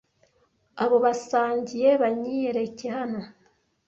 Abo 0.83 0.97
basangiye 1.05 1.89
banyireke 2.01 2.85
hano 2.97 3.21